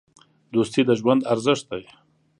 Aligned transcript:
دوستي 0.53 0.81
د 0.87 0.91
ژوند 0.99 1.21
ارزښت 1.33 1.65
دی. 1.71 1.83